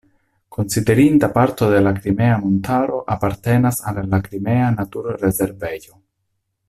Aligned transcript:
Konsiderinda 0.55 1.27
parto 1.35 1.67
de 1.73 1.81
la 1.87 1.93
Krimea 1.97 2.39
Montaro 2.45 3.03
apartenas 3.17 3.79
al 3.93 4.01
la 4.15 4.21
Krimea 4.29 4.73
naturrezervejo. 4.79 6.01